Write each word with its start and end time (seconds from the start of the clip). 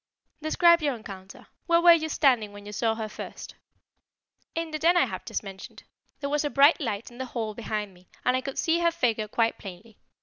"Describe 0.41 0.81
your 0.81 0.95
encounter. 0.95 1.45
Where 1.67 1.79
were 1.79 1.93
you 1.93 2.09
standing 2.09 2.51
when 2.53 2.65
you 2.65 2.71
saw 2.71 2.95
her 2.95 3.07
first?" 3.07 3.53
"In 4.55 4.71
the 4.71 4.79
den 4.79 4.97
I 4.97 5.05
have 5.05 5.25
just 5.25 5.43
mentioned. 5.43 5.83
There 6.21 6.29
was 6.31 6.43
a 6.43 6.49
bright 6.49 6.79
light 6.81 7.11
in 7.11 7.19
the 7.19 7.25
hall 7.25 7.53
behind 7.53 7.93
me 7.93 8.09
and 8.25 8.35
I 8.35 8.41
could 8.41 8.57
see 8.57 8.79
her 8.79 8.89
figure 8.89 9.27
quite 9.27 9.59
plainly. 9.59 9.99